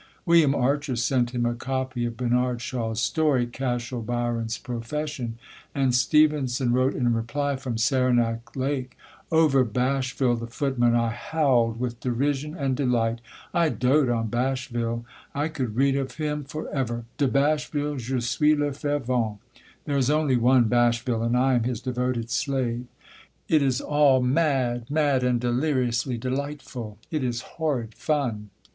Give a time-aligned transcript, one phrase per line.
[0.25, 5.37] William Archer sent him a copy of Bernard Shaw's story, Cashel Byron's Profession,
[5.75, 8.97] and Stevenson wrote in reply from Saranac Lake,
[9.31, 13.21] "Over Bashville the footman I howled with derision and delight;
[13.53, 18.55] I dote on Bashville I could read of him for ever; de Bashville je suis
[18.55, 19.37] le fervent
[19.85, 22.85] there is only one Bashville, and I am his devoted slave....
[23.47, 26.97] It is all mad, mad and deliriously delightful....
[27.11, 28.49] It is HORRID FUN....